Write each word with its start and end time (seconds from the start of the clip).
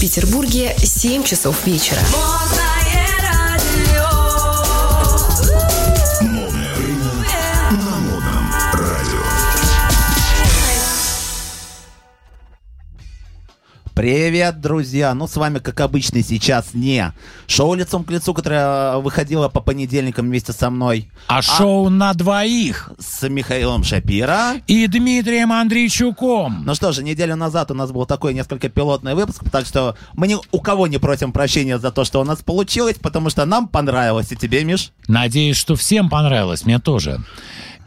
Петербурге 0.00 0.76
7 0.82 1.22
часов 1.22 1.66
вечера. 1.66 2.00
Привет, 14.06 14.60
друзья! 14.60 15.12
Ну, 15.14 15.26
с 15.26 15.34
вами, 15.34 15.58
как 15.58 15.80
обычно, 15.80 16.22
сейчас 16.22 16.74
не 16.74 17.12
шоу 17.48 17.74
«Лицом 17.74 18.04
к 18.04 18.10
лицу», 18.12 18.34
которое 18.34 18.98
выходило 18.98 19.48
по 19.48 19.58
понедельникам 19.58 20.26
вместе 20.26 20.52
со 20.52 20.70
мной. 20.70 21.10
А, 21.26 21.42
шоу 21.42 21.88
на 21.88 22.14
двоих 22.14 22.92
С 23.00 23.28
Михаилом 23.28 23.82
Шапира. 23.82 24.60
и 24.68 24.86
Дмитрием 24.86 25.52
Андрейчуком. 25.52 26.62
Ну 26.64 26.76
что 26.76 26.92
же, 26.92 27.02
неделю 27.02 27.34
назад 27.34 27.72
у 27.72 27.74
нас 27.74 27.90
был 27.90 28.06
такой 28.06 28.32
несколько 28.32 28.68
пилотный 28.68 29.16
выпуск, 29.16 29.42
так 29.50 29.66
что 29.66 29.96
мы 30.12 30.28
ни 30.28 30.36
у 30.52 30.60
кого 30.60 30.86
не 30.86 30.98
просим 30.98 31.32
прощения 31.32 31.76
за 31.80 31.90
то, 31.90 32.04
что 32.04 32.20
у 32.20 32.24
нас 32.24 32.42
получилось, 32.42 32.98
потому 33.02 33.28
что 33.28 33.44
нам 33.44 33.66
понравилось. 33.66 34.30
И 34.30 34.36
тебе, 34.36 34.62
Миш? 34.62 34.92
Надеюсь, 35.08 35.56
что 35.56 35.74
всем 35.74 36.08
понравилось, 36.08 36.64
мне 36.64 36.78
тоже. 36.78 37.24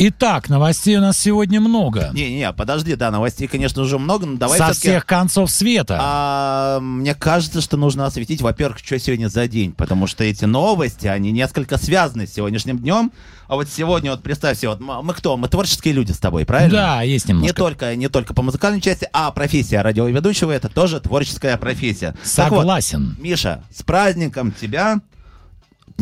Итак, 0.02 0.48
новостей 0.48 0.95
у 0.95 1.02
нас 1.02 1.20
сегодня 1.20 1.59
много. 1.59 2.12
Не-не, 2.13 2.53
подожди, 2.53 2.95
да, 2.95 3.12
новостей, 3.12 3.49
конечно, 3.49 3.81
уже 3.81 3.99
много, 3.99 4.26
но 4.26 4.38
давай 4.38 4.57
Со 4.57 4.71
всех 4.71 5.05
концов 5.05 5.52
света. 5.52 5.98
А, 6.02 6.80
мне 6.80 7.13
кажется, 7.13 7.59
что 7.59 7.76
нужно 7.76 8.05
осветить, 8.05 8.41
во-первых, 8.41 8.80
что 8.80 8.98
сегодня 8.98 9.27
за 9.27 9.49
день, 9.49 9.73
потому 9.73 10.07
что 10.07 10.23
эти 10.23 10.45
новости, 10.45 11.05
они 11.05 11.34
несколько 11.34 11.77
связаны 11.77 12.27
с 12.27 12.34
сегодняшним 12.34 12.80
днем. 12.80 13.12
А 13.49 13.55
вот 13.55 13.67
сегодня, 13.67 14.12
вот 14.12 14.23
представь 14.23 14.57
себе, 14.57 14.70
вот 14.70 14.80
мы 14.80 15.13
кто? 15.13 15.35
Мы 15.35 15.49
творческие 15.49 15.93
люди 15.93 16.13
с 16.13 16.18
тобой, 16.18 16.45
правильно? 16.45 16.71
Да, 16.71 17.02
есть 17.02 17.27
Не 17.27 17.34
немножко. 17.34 17.55
только, 17.57 17.95
не 17.98 18.07
только 18.07 18.34
по 18.34 18.41
музыкальной 18.41 18.79
части, 18.79 19.05
а 19.12 19.31
профессия 19.31 19.81
радиоведущего 19.81 20.54
это 20.54 20.70
тоже 20.70 21.02
творческая 21.02 21.57
профессия. 21.57 22.16
Так 22.38 22.52
вот, 22.52 22.59
Согласен. 22.59 23.18
Миша, 23.20 23.66
с 23.76 23.84
праздником 23.84 24.54
тебя! 24.54 25.01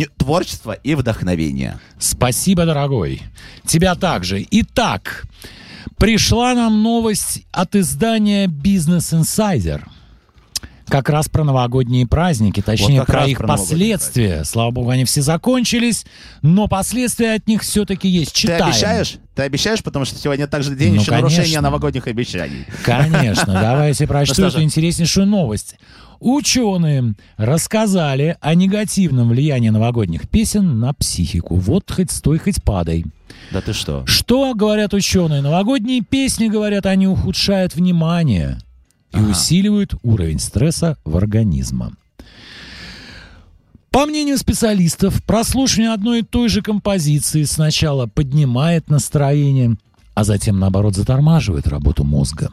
Творчество 0.06 0.74
и 0.74 0.96
вдохновение. 0.96 1.80
Спасибо, 2.00 2.66
дорогой. 2.66 3.22
Тебя 3.66 3.96
также. 3.96 4.46
Итак, 4.52 5.26
пришла 5.98 6.54
нам 6.54 6.84
новость 6.84 7.46
от 7.52 7.76
издания 7.76 8.48
Business 8.48 9.20
Insider. 9.20 9.84
Как 10.90 11.10
раз 11.10 11.28
про 11.28 11.44
новогодние 11.44 12.08
праздники, 12.08 12.62
точнее, 12.62 13.00
Вот 13.00 13.08
про 13.08 13.26
их 13.28 13.40
про 13.40 13.48
последствия. 13.48 14.44
Слава 14.46 14.72
богу, 14.72 14.90
они 14.90 15.04
все 15.06 15.22
закончились, 15.22 16.06
но 16.42 16.68
последствия 16.68 17.34
от 17.34 17.48
них 17.48 17.62
все-таки 17.62 18.08
есть. 18.08 18.32
Ты 18.34 18.40
Читаем. 18.42 18.66
обещаешь? 18.66 19.18
Ты 19.36 19.44
обещаешь, 19.44 19.84
потому 19.84 20.06
что 20.06 20.18
сегодня 20.18 20.48
также 20.48 20.76
день 20.76 20.96
Ну, 20.96 21.02
еще 21.02 21.12
нарушения 21.12 21.42
конечно. 21.44 21.62
новогодних 21.62 22.08
обещаний. 22.08 22.66
Конечно, 22.84 23.46
давайте 23.54 24.08
прочту 24.08 24.34
что 24.36 24.48
эту 24.48 24.58
же? 24.60 24.64
интереснейшую 24.64 25.28
новость. 25.28 25.76
Ученые 26.20 27.14
рассказали 27.38 28.38
о 28.42 28.56
негативном 28.56 29.30
влиянии 29.30 29.70
новогодних 29.70 30.28
песен 30.28 30.80
на 30.80 30.94
психику. 30.94 31.56
Вот 31.56 31.92
хоть 31.92 32.12
стой, 32.12 32.40
хоть 32.40 32.64
падай. 32.64 33.06
Да 33.52 33.62
ты 33.62 33.74
что? 33.74 34.04
Что 34.08 34.54
говорят 34.56 34.94
ученые? 34.94 35.42
Новогодние 35.42 36.02
песни, 36.02 36.48
говорят, 36.48 36.86
они 36.86 37.08
ухудшают 37.08 37.76
внимание 37.76 38.58
и 39.18 39.20
Ага. 39.20 39.32
усиливают 39.32 39.96
уровень 40.04 40.40
стресса 40.40 40.98
в 41.04 41.18
организме. 41.18 41.92
По 43.92 44.06
мнению 44.06 44.38
специалистов, 44.38 45.24
прослушивание 45.24 45.92
одной 45.94 46.20
и 46.20 46.24
той 46.24 46.50
же 46.50 46.62
композиции 46.62 47.44
сначала 47.44 48.06
поднимает 48.06 48.90
настроение, 48.90 49.78
а 50.14 50.24
затем, 50.24 50.60
наоборот, 50.60 50.96
затормаживает 50.96 51.68
работу 51.68 52.04
мозга. 52.04 52.52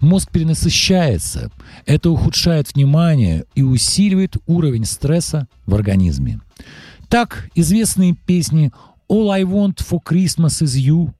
Мозг 0.00 0.30
перенасыщается, 0.30 1.50
это 1.84 2.08
ухудшает 2.10 2.74
внимание 2.74 3.44
и 3.54 3.62
усиливает 3.62 4.36
уровень 4.46 4.86
стресса 4.86 5.46
в 5.66 5.74
организме. 5.74 6.40
Так, 7.08 7.50
известные 7.54 8.14
песни 8.14 8.72
«All 9.10 9.30
I 9.30 9.42
Want 9.42 9.76
for 9.86 9.98
Christmas 10.02 10.62
is 10.62 10.76
You» 10.78 11.10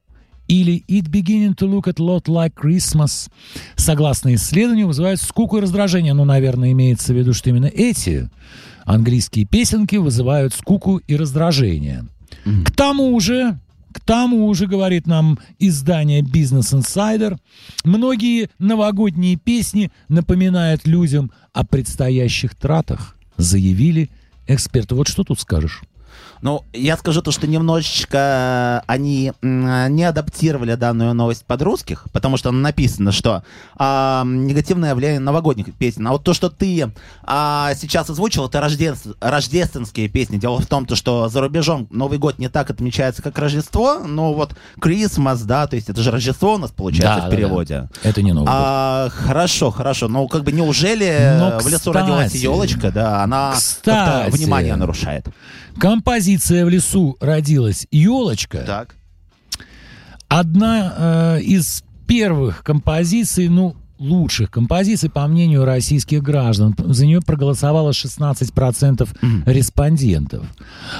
или 0.49 0.83
«It 0.87 1.09
beginning 1.09 1.55
to 1.55 1.67
look 1.67 1.87
a 1.87 1.93
lot 1.97 2.25
like 2.25 2.53
Christmas», 2.61 3.29
согласно 3.75 4.33
исследованию, 4.35 4.87
вызывают 4.87 5.21
скуку 5.21 5.57
и 5.57 5.61
раздражение. 5.61 6.13
Ну, 6.13 6.25
наверное, 6.25 6.73
имеется 6.73 7.13
в 7.13 7.17
виду, 7.17 7.33
что 7.33 7.49
именно 7.49 7.67
эти 7.67 8.29
английские 8.83 9.45
песенки 9.45 9.95
вызывают 9.95 10.53
скуку 10.53 10.97
и 10.97 11.15
раздражение. 11.15 12.05
К 12.65 12.71
тому 12.71 13.17
же, 13.19 13.59
к 13.93 13.99
тому 13.99 14.51
же, 14.53 14.65
говорит 14.65 15.07
нам 15.07 15.37
издание 15.59 16.21
Business 16.21 16.73
Insider, 16.73 17.37
многие 17.83 18.49
новогодние 18.57 19.35
песни 19.35 19.91
напоминают 20.07 20.87
людям 20.87 21.31
о 21.53 21.63
предстоящих 21.63 22.55
тратах, 22.55 23.15
заявили 23.37 24.09
эксперты. 24.47 24.95
Вот 24.95 25.07
что 25.07 25.23
тут 25.23 25.39
скажешь? 25.39 25.81
Ну, 26.41 26.63
я 26.73 26.95
скажу 26.97 27.21
то, 27.21 27.31
что 27.31 27.47
немножечко 27.47 28.83
они 28.87 29.33
м, 29.41 29.93
не 29.95 30.03
адаптировали 30.03 30.75
данную 30.75 31.13
новость 31.13 31.45
под 31.45 31.61
русских, 31.61 32.05
потому 32.13 32.37
что 32.37 32.51
написано, 32.51 33.11
что 33.11 33.43
а, 33.75 34.23
негативное 34.25 34.95
влияние 34.95 35.19
новогодних 35.19 35.73
песен. 35.75 36.07
А 36.07 36.11
вот 36.11 36.23
то, 36.23 36.33
что 36.33 36.49
ты 36.49 36.91
а, 37.23 37.73
сейчас 37.75 38.09
озвучил, 38.09 38.45
это 38.47 38.59
рождественс- 38.59 39.15
рождественские 39.19 40.07
песни. 40.07 40.37
Дело 40.37 40.59
в 40.59 40.65
том, 40.67 40.85
то, 40.85 40.95
что 40.95 41.27
за 41.27 41.41
рубежом 41.41 41.87
Новый 41.89 42.17
год 42.19 42.39
не 42.39 42.47
так 42.47 42.69
отмечается, 42.69 43.21
как 43.21 43.37
Рождество, 43.37 43.99
но 43.99 44.33
вот 44.33 44.53
Christmas, 44.79 45.43
да, 45.43 45.67
то 45.67 45.75
есть 45.75 45.89
это 45.89 46.01
же 46.01 46.09
Рождество 46.11 46.53
у 46.53 46.57
нас 46.57 46.71
получается 46.71 47.21
Да, 47.23 47.27
в 47.27 47.31
переводе. 47.31 47.89
да. 48.03 48.09
Это 48.09 48.21
не 48.21 48.31
Новый 48.31 48.45
год. 48.45 48.55
А, 48.55 49.09
хорошо, 49.09 49.71
хорошо. 49.71 50.07
Ну, 50.07 50.27
как 50.29 50.43
бы 50.43 50.51
неужели 50.53 51.35
Но, 51.37 51.59
в 51.59 51.67
лесу 51.67 51.77
кстати, 51.91 51.97
родилась 51.97 52.33
елочка, 52.35 52.91
да, 52.91 53.23
она 53.23 53.55
внимание 54.29 54.75
нарушает. 54.77 55.27
Композиция 55.79 56.28
в 56.37 56.69
лесу 56.69 57.17
родилась 57.19 57.87
елочка. 57.91 58.59
Так. 58.59 58.95
Одна 60.27 60.93
э, 61.37 61.41
из 61.41 61.83
первых 62.05 62.63
композиций, 62.63 63.49
ну, 63.49 63.75
лучших 63.97 64.49
композиций, 64.51 65.09
по 65.09 65.27
мнению 65.27 65.65
российских 65.65 66.21
граждан. 66.23 66.75
За 66.77 67.05
нее 67.05 67.19
проголосовало 67.21 67.91
16% 67.91 69.07
респондентов. 69.45 70.45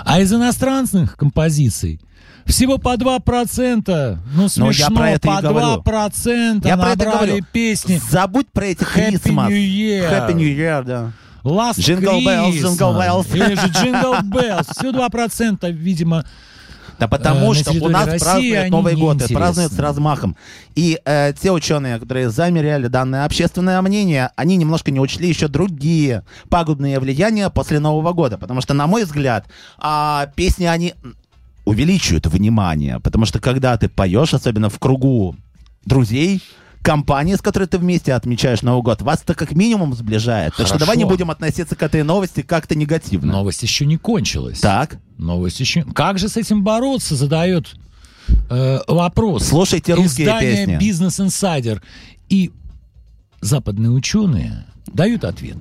А 0.03 0.19
из 0.19 0.33
иностранных 0.33 1.15
композиций 1.15 2.01
всего 2.45 2.77
по 2.79 2.95
2%, 2.95 4.17
ну 4.35 4.49
смешно, 4.49 4.65
Ну, 4.65 4.71
я 4.71 4.89
про 4.89 5.11
это 5.11 5.27
и 5.27 5.31
по 5.35 5.41
говорю. 5.41 5.81
2% 5.83 6.67
Я 6.67 6.77
про 6.77 6.89
это 6.93 7.05
говорю. 7.05 7.45
песни. 7.51 8.01
Забудь 8.09 8.47
про 8.51 8.65
эти 8.67 8.81
Happy 8.83 9.13
Christmas. 9.21 9.49
New 9.49 9.57
Year. 9.57 10.09
Happy 10.09 10.33
New 10.33 10.57
Year, 10.57 10.83
да. 10.83 11.11
Last 11.43 11.79
Jingle 11.79 12.23
bells, 12.23 12.53
jingle 12.53 12.95
bells. 12.97 13.35
Или 13.35 13.55
же 13.55 13.67
Jingle 13.67 14.21
Bells. 14.23 14.67
Все 14.77 14.91
2%, 14.91 15.71
видимо, 15.71 16.25
Да 16.99 17.07
потому 17.07 17.53
Э, 17.53 17.55
что 17.55 17.71
у 17.71 17.87
нас 17.87 18.07
России 18.07 18.19
празднуют 18.19 18.69
Новый 18.71 18.95
год, 18.95 19.01
и 19.01 19.19
неинтересны. 19.19 19.35
празднуют 19.35 19.71
с 19.71 19.79
размахом. 19.79 20.35
И 20.75 20.99
э, 21.05 21.33
те 21.41 21.51
ученые, 21.51 21.97
которые 21.97 22.29
замеряли 22.29 22.87
данное 22.87 23.23
общественное 23.25 23.81
мнение, 23.81 24.31
они 24.35 24.57
немножко 24.57 24.91
не 24.91 24.99
учли 24.99 25.29
еще 25.29 25.47
другие 25.47 26.23
пагубные 26.49 26.99
влияния 26.99 27.49
после 27.49 27.79
Нового 27.79 28.11
года. 28.13 28.37
Потому 28.37 28.59
что, 28.61 28.73
на 28.73 28.85
мой 28.87 29.05
взгляд, 29.05 29.45
а, 29.77 30.27
песни, 30.35 30.65
они 30.65 30.93
увеличивают 31.65 32.25
внимание. 32.27 32.99
Потому 32.99 33.25
что, 33.25 33.39
когда 33.39 33.77
ты 33.77 33.87
поешь, 33.87 34.33
особенно 34.33 34.69
в 34.69 34.77
кругу 34.79 35.35
друзей, 35.85 36.41
компании, 36.81 37.35
с 37.35 37.41
которой 37.41 37.67
ты 37.67 37.77
вместе 37.77 38.13
отмечаешь 38.13 38.61
Новый 38.61 38.81
год, 38.83 39.01
вас 39.01 39.21
это 39.23 39.35
как 39.35 39.51
минимум 39.53 39.93
сближает. 39.93 40.53
Так 40.55 40.65
что 40.65 40.75
Хорошо. 40.75 40.79
давай 40.79 40.97
не 40.97 41.05
будем 41.05 41.29
относиться 41.31 41.75
к 41.75 41.83
этой 41.83 42.03
новости 42.03 42.41
как-то 42.41 42.75
негативно. 42.75 43.33
новость 43.33 43.63
еще 43.63 43.85
не 43.85 43.97
кончилась. 43.97 44.59
Так, 44.59 44.97
Новость 45.17 45.59
еще... 45.59 45.83
Как 45.83 46.17
же 46.17 46.29
с 46.29 46.37
этим 46.37 46.63
бороться, 46.63 47.15
задает 47.15 47.75
э, 48.49 48.79
вопрос. 48.87 49.45
слушайте 49.47 49.93
русские 49.93 50.27
Издание 50.27 50.77
песни. 50.77 51.07
Business 51.07 51.25
Insider. 51.27 51.81
И 52.29 52.51
западные 53.41 53.91
ученые 53.91 54.65
дают 54.87 55.23
ответ. 55.25 55.57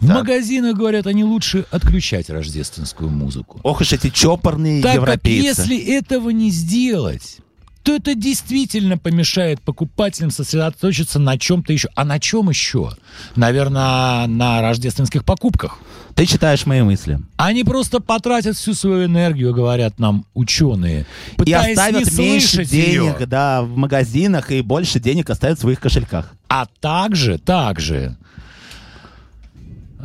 В 0.00 0.06
Так. 0.06 0.16
магазинах, 0.18 0.76
говорят, 0.76 1.06
они 1.06 1.24
лучше 1.24 1.66
отключать 1.70 2.28
рождественскую 2.30 3.10
музыку. 3.10 3.58
Ох 3.62 3.80
уж 3.80 3.92
эти 3.92 4.10
чопорные 4.10 4.82
Так 4.82 4.92
как 4.92 5.02
европейцы. 5.02 5.46
если 5.62 5.78
этого 5.78 6.30
не 6.30 6.50
сделать, 6.50 7.38
то 7.84 7.94
это 7.94 8.14
действительно 8.14 8.96
помешает 8.96 9.60
покупателям 9.60 10.30
сосредоточиться 10.30 11.18
на 11.18 11.38
чем-то 11.38 11.70
еще. 11.72 11.88
А 11.94 12.04
на 12.06 12.18
чем 12.18 12.48
еще? 12.48 12.92
Наверное, 13.36 14.26
на 14.26 14.62
рождественских 14.62 15.22
покупках. 15.22 15.78
Ты 16.14 16.24
читаешь 16.24 16.64
мои 16.64 16.80
мысли. 16.80 17.18
Они 17.36 17.62
просто 17.62 18.00
потратят 18.00 18.56
всю 18.56 18.72
свою 18.72 19.04
энергию, 19.04 19.52
говорят 19.52 19.98
нам 19.98 20.24
ученые, 20.32 21.04
И 21.44 21.52
оставят 21.52 22.10
меньше 22.14 22.64
денег, 22.64 23.20
ее. 23.20 23.26
да, 23.26 23.60
в 23.60 23.76
магазинах, 23.76 24.50
и 24.50 24.62
больше 24.62 24.98
денег 24.98 25.28
оставят 25.28 25.58
в 25.58 25.60
своих 25.60 25.78
кошельках. 25.78 26.32
А 26.48 26.66
также, 26.80 27.36
также 27.36 28.16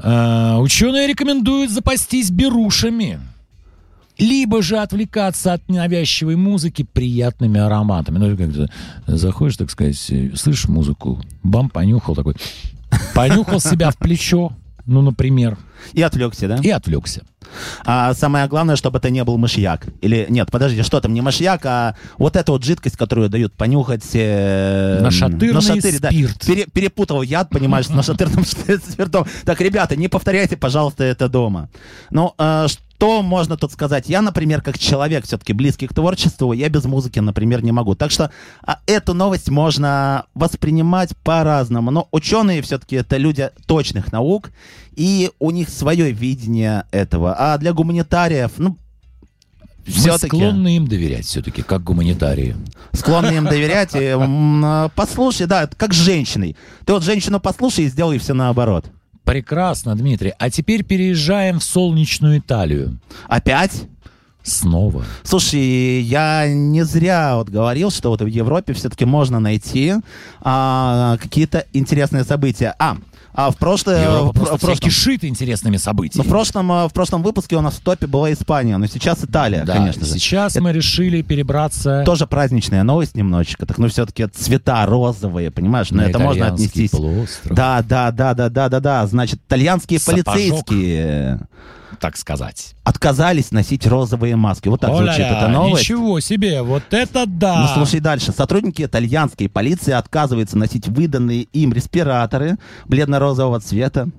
э, 0.04 0.56
ученые 0.58 1.08
рекомендуют 1.08 1.72
запастись 1.72 2.30
берушами. 2.30 3.22
Либо 4.20 4.62
же 4.62 4.78
отвлекаться 4.78 5.54
от 5.54 5.68
ненавязчивой 5.70 6.36
музыки 6.36 6.84
приятными 6.84 7.60
ароматами. 7.60 8.18
Ну, 8.18 8.38
как-то 8.38 8.70
заходишь, 9.08 9.58
так 9.58 9.72
сказать, 9.72 10.06
э, 10.10 10.32
слышишь 10.36 10.68
музыку, 10.68 11.22
бам, 11.42 11.70
понюхал 11.70 12.16
такой, 12.16 12.36
понюхал 13.16 13.60
себя 13.60 13.92
в 13.92 13.98
плечо, 13.98 14.52
ну, 14.86 15.02
например, 15.02 15.58
И 15.94 16.02
отвлекся, 16.02 16.48
да? 16.48 16.58
и 16.62 16.70
отвлекся. 16.70 17.24
А 17.86 18.14
самое 18.14 18.48
главное, 18.48 18.76
чтобы 18.76 18.98
это 18.98 19.10
не 19.10 19.24
был 19.24 19.38
мышьяк. 19.38 19.88
Или 20.02 20.26
нет, 20.30 20.52
подожди, 20.52 20.84
что 20.84 21.02
там, 21.02 21.14
не 21.14 21.22
мышьяк, 21.22 21.66
а 21.66 21.96
вот 22.18 22.36
эта 22.36 22.52
вот 22.52 22.64
жидкость, 22.64 22.98
которую 22.98 23.30
дают 23.30 23.54
понюхать... 23.54 24.06
Э, 24.14 25.00
Нашатырный 25.02 25.54
нашатырь, 25.54 26.00
да. 26.00 26.10
спирт. 26.10 26.46
Пере- 26.46 26.66
перепутал 26.72 27.22
яд, 27.22 27.50
понимаешь, 27.50 27.88
с 27.88 27.90
нашатырным 27.90 28.46
спиртом. 28.46 29.26
Так, 29.46 29.62
ребята, 29.62 29.96
не 29.96 30.08
повторяйте, 30.08 30.58
пожалуйста, 30.58 31.04
это 31.04 31.30
дома. 31.30 31.70
Ну, 32.12 32.34
э, 32.38 32.68
что 33.00 33.22
можно 33.22 33.56
тут 33.56 33.72
сказать? 33.72 34.10
Я, 34.10 34.22
например, 34.22 34.62
как 34.62 34.78
человек 34.78 35.24
все-таки 35.24 35.54
близкий 35.54 35.88
к 35.88 35.94
творчеству, 35.94 36.52
я 36.52 36.68
без 36.68 36.84
музыки, 36.84 37.20
например, 37.20 37.64
не 37.64 37.72
могу. 37.72 37.96
Так 37.96 38.12
что 38.12 38.30
а, 38.62 38.80
эту 38.88 39.14
новость 39.14 39.48
можно 39.48 40.26
воспринимать 40.34 41.16
по-разному. 41.24 41.92
Но 41.92 42.10
ученые 42.12 42.62
все-таки 42.62 42.98
это 42.98 43.16
люди 43.16 43.52
точных 43.68 44.12
наук, 44.12 44.52
и 44.98 45.32
у 45.40 45.52
них 45.52 45.70
свое 45.70 46.12
видение 46.12 46.84
этого. 46.92 47.34
А 47.42 47.58
для 47.58 47.72
гуманитариев, 47.72 48.52
ну, 48.58 48.76
все-таки 49.88 50.28
склонны 50.28 50.76
им 50.76 50.90
доверять 50.90 51.26
все-таки, 51.26 51.62
как 51.62 51.82
гуманитарии. 51.86 52.58
склонны 52.92 53.32
им 53.32 53.46
доверять. 53.46 53.96
И, 53.96 54.14
а, 54.20 54.90
послушай, 54.94 55.48
да, 55.48 55.70
как 55.78 55.94
с 55.94 55.96
женщиной. 55.96 56.58
Ты 56.84 56.92
вот 56.92 57.02
женщину 57.02 57.40
послушай 57.40 57.86
и 57.86 57.88
сделай 57.88 58.18
все 58.18 58.34
наоборот. 58.34 58.88
Прекрасно, 59.24 59.96
Дмитрий. 59.96 60.34
А 60.38 60.50
теперь 60.50 60.84
переезжаем 60.84 61.60
в 61.60 61.64
солнечную 61.64 62.40
Италию. 62.40 63.00
Опять? 63.30 63.84
Снова. 64.44 65.06
Слушай, 65.24 66.02
я 66.02 66.46
не 66.46 66.84
зря 66.84 67.38
вот 67.38 67.48
говорил, 67.48 67.90
что 67.90 68.10
вот 68.10 68.22
в 68.22 68.26
Европе 68.26 68.74
все-таки 68.74 69.06
можно 69.06 69.40
найти 69.40 69.94
а, 70.42 71.16
какие-то 71.22 71.66
интересные 71.72 72.26
события. 72.26 72.76
А, 72.80 72.98
а 73.34 73.52
в, 73.52 73.58
прошлое, 73.58 74.04
Европа 74.04 74.32
в, 74.32 74.34
просто 74.34 74.58
в 74.58 74.62
прошлом, 74.62 74.90
кишит 74.90 75.24
интересными 75.24 75.78
событиями. 75.78 76.26
в, 76.26 76.30
прошлом, 76.30 76.72
а, 76.72 76.88
в 76.88 76.94
прошлом 76.94 77.24
выпуске 77.24 77.56
у 77.56 77.62
нас 77.62 77.76
в 77.76 77.82
топе 77.82 78.08
была 78.08 78.34
Испания, 78.34 78.78
но 78.78 78.88
сейчас 78.88 79.24
Италия, 79.24 79.64
да, 79.64 79.74
конечно 79.74 80.06
же. 80.06 80.12
сейчас 80.14 80.56
мы 80.56 80.72
решили 80.72 81.22
перебраться 81.22 82.04
Тоже 82.06 82.28
праздничная 82.28 82.84
новость 82.84 83.16
немножечко. 83.16 83.66
Так, 83.66 83.78
ну, 83.78 83.88
все-таки 83.88 84.26
цвета 84.28 84.86
розовые, 84.86 85.52
понимаешь? 85.52 85.92
Но 85.92 86.04
на 86.04 86.08
это 86.08 86.20
можно 86.20 86.48
отнестись. 86.48 86.92
полуостров, 86.92 87.56
Да, 87.56 87.84
да, 87.88 88.12
да, 88.12 88.34
да, 88.34 88.50
да, 88.50 88.70
да, 88.70 88.80
да. 88.80 89.08
Значит, 89.08 89.40
итальянские 89.46 90.00
Сапожок. 90.00 90.26
полицейские 90.26 91.40
так 92.00 92.18
сказать. 92.18 92.76
отказались 92.84 93.52
носить 93.52 93.86
розовые 93.88 94.36
маски. 94.36 94.68
Вот 94.68 94.82
так 94.82 94.96
звучит 94.96 95.20
Оля-ля, 95.20 95.38
эта 95.38 95.48
новость. 95.48 95.84
Ничего 95.84 96.20
себе, 96.20 96.62
вот 96.62 96.84
это 96.92 97.26
да! 97.26 97.62
Ну, 97.62 97.68
слушай 97.74 98.00
дальше. 98.00 98.32
Сотрудники 98.32 98.84
итальянской 98.84 99.50
полиции 99.50 99.92
отказываются 99.92 100.58
носить 100.58 100.88
выданные 100.88 101.44
им 101.44 101.74
респираторы 101.74 102.58
бледно-розового 102.86 103.60
цвета. 103.60 104.10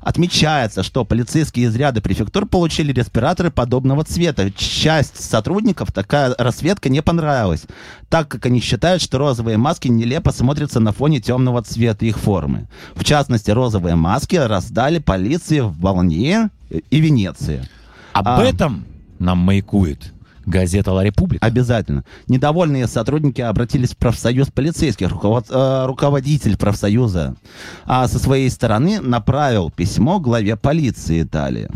Отмечается, 0.00 0.82
что 0.82 1.04
полицейские 1.04 1.66
из 1.66 1.76
ряда 1.76 2.00
префектур 2.00 2.46
получили 2.46 2.92
респираторы 2.92 3.50
подобного 3.50 4.04
цвета. 4.04 4.50
Часть 4.50 5.22
сотрудников 5.22 5.92
такая 5.92 6.34
расцветка 6.38 6.88
не 6.88 7.02
понравилась, 7.02 7.64
так 8.08 8.28
как 8.28 8.46
они 8.46 8.60
считают, 8.60 9.00
что 9.00 9.18
розовые 9.18 9.56
маски 9.58 9.88
нелепо 9.88 10.32
смотрятся 10.32 10.80
на 10.80 10.92
фоне 10.92 11.20
темного 11.20 11.62
цвета 11.62 12.04
их 12.04 12.18
формы. 12.18 12.68
В 12.94 13.04
частности, 13.04 13.50
розовые 13.50 13.94
маски 13.94 14.36
раздали 14.36 14.98
полиции 14.98 15.60
в 15.60 15.78
Болонье 15.78 16.50
и 16.90 17.00
Венеции. 17.00 17.66
Об 18.12 18.28
А. 18.28 18.42
этом 18.42 18.84
нам 19.18 19.38
маякует 19.38 20.12
газета 20.46 20.92
«Ла 20.92 21.04
Република». 21.04 21.44
Обязательно. 21.44 22.04
Недовольные 22.28 22.86
сотрудники 22.86 23.40
обратились 23.40 23.90
в 23.90 23.96
профсоюз 23.96 24.48
полицейских, 24.48 25.08
руковод- 25.10 25.50
э, 25.50 25.86
руководитель 25.86 26.56
профсоюза, 26.56 27.36
а 27.84 28.08
со 28.08 28.18
своей 28.18 28.50
стороны 28.50 29.00
направил 29.00 29.70
письмо 29.70 30.20
главе 30.20 30.56
полиции 30.56 31.22
Италии. 31.22 31.68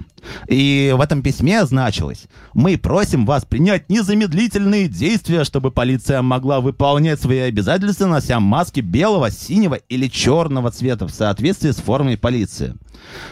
И 0.49 0.93
в 0.97 1.01
этом 1.01 1.23
письме 1.23 1.65
значилось, 1.67 2.25
мы 2.53 2.77
просим 2.77 3.27
вас 3.27 3.45
принять 3.45 3.89
незамедлительные 3.89 4.89
действия, 4.89 5.45
чтобы 5.45 5.71
полиция 5.71 6.23
могла 6.23 6.61
выполнять 6.61 7.21
свои 7.21 7.39
обязательства, 7.39 8.07
нося 8.07 8.41
маски 8.41 8.81
белого, 8.81 9.31
синего 9.31 9.75
или 9.75 10.09
черного 10.09 10.71
цвета 10.71 11.07
в 11.07 11.12
соответствии 11.12 11.71
с 11.71 11.77
формой 11.77 12.17
полиции. 12.19 12.75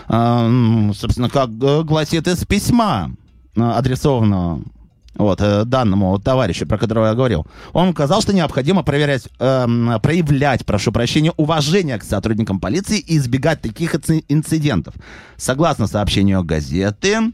А, 0.06 0.46
м, 0.46 0.94
собственно, 0.94 1.28
как 1.28 1.50
э, 1.60 1.82
гласит 1.82 2.28
из 2.28 2.44
письма, 2.44 3.10
э, 3.56 3.62
адресованного 3.62 4.62
вот, 5.16 5.40
э, 5.40 5.64
данному 5.64 6.18
товарищу, 6.18 6.66
про 6.66 6.78
которого 6.78 7.06
я 7.06 7.14
говорил, 7.14 7.46
он 7.72 7.88
указал, 7.88 8.20
что 8.22 8.32
необходимо 8.32 8.82
проверять, 8.82 9.28
эм, 9.38 10.00
проявлять, 10.02 10.64
прошу 10.66 10.92
прощения, 10.92 11.32
уважение 11.36 11.98
к 11.98 12.04
сотрудникам 12.04 12.60
полиции 12.60 12.98
и 12.98 13.16
избегать 13.18 13.60
таких 13.62 13.94
инци- 13.94 14.24
инцидентов. 14.28 14.94
Согласно 15.36 15.86
сообщению 15.86 16.42
газеты, 16.42 17.32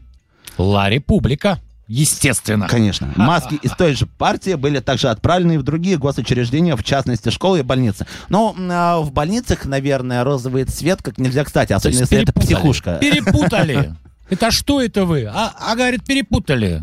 «Ла 0.57 0.89
Република». 0.89 1.59
Естественно. 1.87 2.67
конечно, 2.69 3.11
маски 3.17 3.55
из 3.55 3.71
той 3.71 3.95
же 3.95 4.05
партии 4.05 4.53
были 4.53 4.79
также 4.79 5.09
отправлены 5.09 5.55
и 5.55 5.57
в 5.57 5.63
другие 5.63 5.97
госучреждения, 5.97 6.77
в 6.77 6.83
частности, 6.85 7.27
школы 7.29 7.59
и 7.59 7.63
больницы. 7.63 8.07
Но 8.29 8.55
а, 8.57 8.99
в 9.01 9.11
больницах, 9.11 9.65
наверное, 9.65 10.23
розовый 10.23 10.63
цвет 10.63 11.01
как 11.03 11.17
нельзя 11.17 11.43
кстати, 11.43 11.73
особенно 11.73 11.99
если 11.99 12.19
это 12.19 12.31
перепутали. 12.31 12.53
психушка. 12.55 12.97
Перепутали. 13.01 13.95
Это 14.31 14.49
что 14.49 14.81
это 14.81 15.03
вы? 15.05 15.25
А, 15.25 15.53
а 15.59 15.75
говорит, 15.75 16.05
перепутали. 16.05 16.81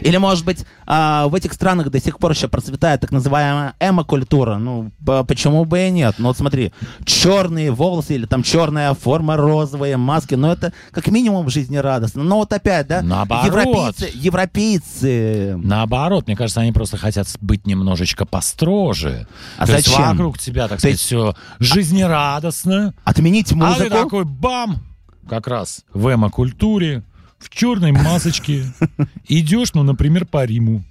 Или, 0.00 0.16
может 0.16 0.44
быть, 0.46 0.64
а, 0.86 1.28
в 1.28 1.34
этих 1.34 1.52
странах 1.52 1.90
до 1.90 2.00
сих 2.00 2.18
пор 2.18 2.30
еще 2.32 2.48
процветает 2.48 3.00
так 3.02 3.12
называемая 3.12 3.74
эмо-культура. 3.80 4.56
Ну, 4.56 4.90
почему 5.28 5.66
бы 5.66 5.86
и 5.86 5.90
нет? 5.90 6.14
Ну, 6.18 6.28
вот 6.28 6.38
смотри, 6.38 6.72
черные 7.04 7.70
волосы 7.70 8.14
или 8.14 8.24
там 8.24 8.42
черная 8.42 8.94
форма, 8.94 9.36
розовые 9.36 9.98
маски, 9.98 10.36
ну, 10.36 10.48
это 10.50 10.72
как 10.90 11.06
минимум 11.08 11.50
жизнерадостно. 11.50 12.22
Но 12.22 12.36
вот 12.38 12.52
опять, 12.54 12.86
да, 12.86 13.02
Наоборот. 13.02 13.44
европейцы, 13.46 14.10
европейцы, 14.14 15.56
Наоборот, 15.62 16.26
мне 16.26 16.34
кажется, 16.36 16.60
они 16.62 16.72
просто 16.72 16.96
хотят 16.96 17.28
быть 17.42 17.66
немножечко 17.66 18.24
построже. 18.24 19.26
А 19.58 19.66
То 19.66 19.72
есть 19.74 19.88
зачем? 19.88 20.10
вокруг 20.12 20.38
тебя, 20.38 20.62
так 20.68 20.78
То 20.78 20.80
сказать, 20.80 20.98
все 20.98 21.34
жизнерадостно. 21.58 22.94
отменить 23.04 23.48
А 23.48 23.48
ты 23.50 23.54
музыку. 23.56 23.90
такой 23.90 24.24
бам! 24.24 24.82
Как 25.28 25.46
раз 25.46 25.84
в 25.92 26.12
эмо-культуре, 26.12 27.02
в 27.38 27.48
черной 27.50 27.92
масочке. 27.92 28.64
Идешь, 29.28 29.74
ну, 29.74 29.82
например, 29.82 30.26
по 30.26 30.44
Риму. 30.44 30.84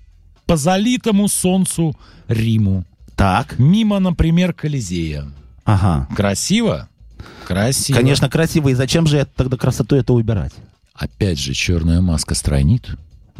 По 0.45 0.57
залитому 0.57 1.27
солнцу 1.27 1.95
Риму. 2.27 2.85
Так, 3.15 3.57
Мимо, 3.59 3.99
например, 3.99 4.53
Колизея. 4.53 5.25
ага. 5.65 6.07
Красиво? 6.15 6.89
Красиво. 7.47 7.97
Конечно, 7.97 8.29
красиво. 8.29 8.69
И 8.69 8.73
зачем 8.73 9.07
же 9.07 9.17
это, 9.19 9.31
тогда 9.35 9.57
красоту 9.57 9.95
это 9.95 10.13
убирать? 10.13 10.53
Опять 10.93 11.39
же, 11.39 11.53
черная 11.53 12.01
маска 12.01 12.35
стройнит. 12.35 12.89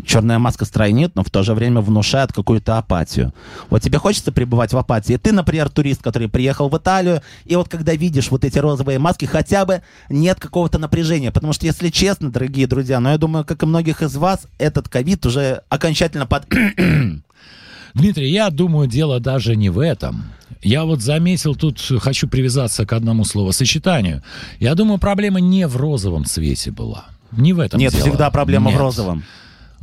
Черная 0.06 0.40
маска 0.40 0.66
стройнит, 0.66 1.16
но 1.16 1.24
в 1.24 1.30
то 1.30 1.44
же 1.44 1.54
время 1.54 1.80
внушает 1.82 2.34
какую-то 2.34 2.80
апатию. 2.80 3.32
Вот 3.70 3.84
тебе 3.84 4.00
хочется 4.00 4.32
пребывать 4.32 4.74
в 4.74 4.78
апатии. 4.78 5.18
Ты, 5.18 5.32
например, 5.32 5.70
турист, 5.70 6.02
который 6.02 6.28
приехал 6.28 6.68
в 6.68 6.78
Италию, 6.78 7.22
и 7.46 7.56
вот 7.56 7.70
когда 7.70 7.94
видишь 7.94 8.32
вот 8.32 8.44
эти 8.44 8.58
розовые 8.58 8.98
маски, 8.98 9.26
хотя 9.26 9.66
бы 9.66 9.84
нет 10.10 10.40
какого-то 10.40 10.80
напряжения. 10.80 11.32
Потому 11.32 11.54
что, 11.54 11.68
если 11.68 11.90
честно, 11.90 12.32
дорогие 12.32 12.66
друзья, 12.66 13.00
но 13.00 13.12
я 13.12 13.18
думаю, 13.20 13.46
как 13.46 13.62
и 13.62 13.66
многих 13.68 14.02
из 14.02 14.16
вас, 14.16 14.48
этот 14.58 14.90
ковид 14.90 15.26
уже 15.28 15.62
окончательно 15.70 16.26
под... 16.26 16.48
Дмитрий, 17.94 18.32
я 18.32 18.50
думаю, 18.50 18.88
дело 18.88 19.20
даже 19.20 19.56
не 19.56 19.70
в 19.70 19.78
этом. 19.78 20.24
Я 20.64 20.86
вот 20.86 21.02
заметил, 21.02 21.56
тут 21.56 21.80
хочу 22.00 22.28
привязаться 22.28 22.86
к 22.86 22.94
одному 22.94 23.26
словосочетанию. 23.26 24.24
Я 24.60 24.74
думаю, 24.74 24.98
проблема 24.98 25.40
не 25.40 25.68
в 25.68 25.78
розовом 25.78 26.26
цвете 26.26 26.72
была. 26.72 27.06
Не 27.32 27.54
в 27.54 27.60
этом 27.60 27.80
Нет, 27.80 27.92
дело. 27.92 28.04
всегда 28.04 28.32
проблема 28.32 28.70
Нет. 28.70 28.80
в 28.80 28.82
розовом. 28.82 29.24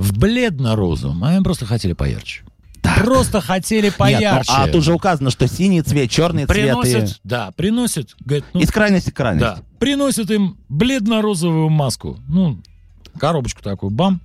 В 0.01 0.19
бледно-розовом. 0.19 1.23
А 1.25 1.37
им 1.37 1.45
просто 1.45 1.67
хотели 1.67 1.93
поярче. 1.93 2.43
Просто 2.97 3.41
хотели 3.43 3.85
Нет, 3.87 3.95
ну, 3.99 4.05
поярче. 4.05 4.53
а 4.53 4.67
тут 4.69 4.83
же 4.83 4.95
указано, 4.95 5.31
что 5.31 5.47
синий 5.47 5.83
цвет, 5.83 6.11
черный 6.11 6.47
цвет. 6.47 6.57
приносят, 6.57 7.11
И... 7.11 7.15
да, 7.25 7.51
приносят, 7.55 8.17
говорит, 8.25 8.45
ну, 8.55 8.61
Из 8.61 8.71
крайности 8.71 9.11
к 9.11 9.15
крайности. 9.17 9.57
да, 9.57 9.63
приносят 9.79 10.31
им 10.31 10.57
бледно-розовую 10.71 11.69
маску. 11.69 12.19
Ну, 12.29 12.59
коробочку 13.19 13.63
такую, 13.63 13.91
бам. 13.91 14.21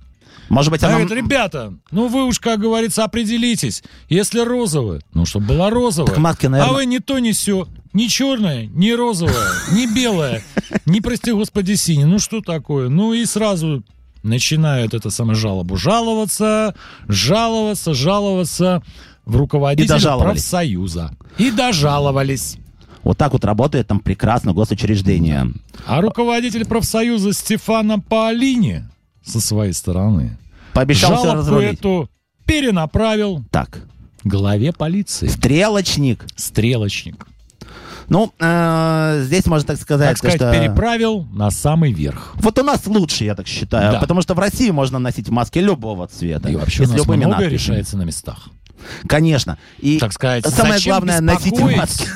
Может 0.48 0.70
быть, 0.70 0.82
она... 0.82 0.94
говорит, 0.98 1.12
ребята, 1.12 1.74
ну 1.90 2.08
вы 2.08 2.24
уж, 2.24 2.38
как 2.40 2.60
говорится, 2.60 3.04
определитесь. 3.04 3.82
Если 4.08 4.40
розовое, 4.40 5.02
ну, 5.12 5.26
чтобы 5.26 5.46
была 5.46 5.68
розовая. 5.70 6.08
Так 6.08 6.18
маски, 6.18 6.46
наверное- 6.46 6.72
А 6.72 6.74
вы 6.74 6.86
не 6.86 7.00
то, 7.00 7.18
не 7.18 7.32
все. 7.32 7.68
Ни 7.92 8.06
черное, 8.06 8.66
ни 8.66 8.90
розовое, 8.92 9.48
ни 9.72 9.86
белое, 9.92 10.42
ни, 10.86 11.00
прости 11.00 11.32
господи, 11.32 11.74
синее. 11.74 12.06
Ну, 12.06 12.18
что 12.18 12.40
такое? 12.40 12.88
Ну, 12.88 13.12
и 13.12 13.24
сразу 13.26 13.82
начинают 14.22 14.94
это 14.94 15.10
самое 15.10 15.36
жалобу 15.38 15.76
жаловаться, 15.76 16.74
жаловаться, 17.08 17.94
жаловаться 17.94 18.82
в 19.24 19.36
руководителя 19.36 19.94
дожаловались. 19.94 20.42
профсоюза. 20.42 21.10
И 21.38 21.50
дожаловались. 21.50 22.56
Вот 23.02 23.18
так 23.18 23.32
вот 23.32 23.44
работает 23.44 23.86
там 23.86 24.00
прекрасно 24.00 24.52
госучреждение. 24.52 25.46
А 25.86 26.00
руководитель 26.00 26.64
профсоюза 26.66 27.32
Стефана 27.32 28.00
Паолини 28.00 28.84
со 29.24 29.40
своей 29.40 29.72
стороны 29.72 30.38
Пообещал 30.72 31.12
все 31.14 31.22
жалобку 31.24 31.38
разрулить. 31.38 31.78
эту 31.78 32.10
перенаправил 32.44 33.44
Так, 33.50 33.80
главе 34.24 34.72
полиции. 34.72 35.26
стрелочник. 35.28 36.26
Стрелочник. 36.36 37.26
Ну, 38.08 38.32
э, 38.38 39.22
здесь 39.24 39.46
можно 39.46 39.66
так 39.66 39.80
сказать, 39.80 40.08
Так 40.10 40.18
сказать, 40.18 40.36
что... 40.36 40.52
переправил 40.52 41.24
на 41.32 41.50
самый 41.50 41.92
верх. 41.92 42.32
Вот 42.36 42.58
у 42.58 42.62
нас 42.62 42.86
лучше, 42.86 43.24
я 43.24 43.34
так 43.34 43.46
считаю, 43.48 43.92
Да. 43.92 44.00
потому 44.00 44.22
что 44.22 44.34
в 44.34 44.38
России 44.38 44.70
можно 44.70 44.98
носить 44.98 45.28
маски 45.28 45.58
любого 45.58 46.06
цвета. 46.06 46.48
И 46.48 46.56
вообще 46.56 46.84
и 46.84 46.86
у 46.86 46.90
нас 46.90 47.06
многое 47.06 47.26
надписями. 47.26 47.52
решается 47.54 47.96
на 47.96 48.02
местах. 48.02 48.48
Конечно. 49.08 49.58
И 49.78 49.98
Так 49.98 50.12
сказать, 50.12 50.46
самое 50.46 50.80
главное, 50.84 51.20
беспокоить- 51.20 51.76
маски. 51.76 52.08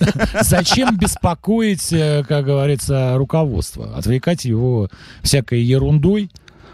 Зачем 0.42 0.96
беспокоить, 0.96 1.92
э, 1.92 2.24
как 2.28 2.44
говорится, 2.44 3.14
руководство? 3.16 3.96
Отвлекать 3.96 4.44
его 4.44 4.88
всякой 5.22 5.62
ерундой. 5.62 6.30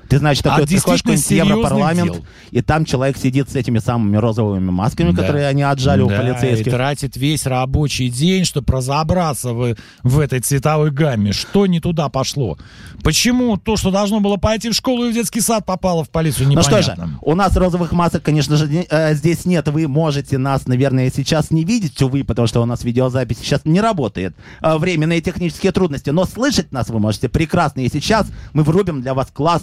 Ты, 0.08 0.18
значит, 0.18 0.46
А 0.46 0.50
такой 0.50 0.66
приходишь 0.66 1.02
в 1.02 1.30
Европарламент, 1.30 2.12
дел. 2.12 2.26
и 2.50 2.60
там 2.62 2.84
человек 2.84 3.16
сидит 3.16 3.50
с 3.50 3.54
этими 3.56 3.78
самыми 3.78 4.16
розовыми 4.16 4.70
масками, 4.70 5.10
Да. 5.12 5.22
которые 5.22 5.46
они 5.46 5.62
отжали 5.62 6.02
у 6.02 6.08
Да, 6.08 6.18
полицейских. 6.20 6.66
И 6.66 6.70
тратит 6.70 7.16
весь 7.16 7.46
рабочий 7.46 8.08
день, 8.08 8.44
чтобы 8.44 8.72
разобраться 8.72 9.52
в, 9.52 9.74
в 10.02 10.18
этой 10.20 10.40
цветовой 10.40 10.90
гамме. 10.90 11.32
Что 11.32 11.66
не 11.66 11.80
туда 11.80 12.08
пошло? 12.08 12.58
Почему 13.02 13.56
то, 13.56 13.76
что 13.76 13.90
должно 13.90 14.20
было 14.20 14.36
пойти 14.36 14.70
в 14.70 14.74
школу 14.74 15.06
и 15.06 15.10
в 15.10 15.14
детский 15.14 15.40
сад, 15.40 15.64
попало 15.66 16.04
в 16.04 16.10
полицию, 16.10 16.46
Ну 16.46 16.52
непонятно. 16.52 16.82
что 16.82 16.96
же, 16.96 17.08
у 17.22 17.34
нас 17.34 17.56
розовых 17.56 17.92
масок, 17.92 18.22
конечно 18.22 18.56
же, 18.56 18.66
э, 18.88 19.14
здесь 19.14 19.44
нет. 19.44 19.68
Вы 19.68 19.88
можете 19.88 20.38
нас, 20.38 20.66
наверное, 20.66 21.10
сейчас 21.14 21.50
не 21.50 21.64
видеть, 21.64 22.00
увы, 22.02 22.24
потому 22.24 22.46
что 22.48 22.60
у 22.62 22.66
нас 22.66 22.84
видеозапись 22.84 23.38
сейчас 23.38 23.62
не 23.64 23.80
работает. 23.80 24.34
Э, 24.62 24.76
временные 24.78 25.20
технические 25.20 25.72
трудности. 25.72 26.10
Но 26.10 26.24
слышать 26.24 26.72
нас 26.72 26.88
вы 26.88 26.98
можете 27.00 27.28
прекрасно. 27.28 27.80
И 27.80 27.88
сейчас 27.90 28.26
мы 28.52 28.62
врубим 28.62 29.00
для 29.02 29.14
вас 29.14 29.28
классную 29.32 29.54